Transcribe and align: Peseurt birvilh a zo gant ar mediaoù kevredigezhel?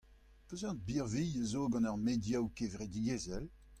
Peseurt 0.47 0.77
birvilh 0.87 1.43
a 1.43 1.45
zo 1.51 1.61
gant 1.71 1.89
ar 1.89 1.97
mediaoù 2.05 2.47
kevredigezhel? 2.57 3.45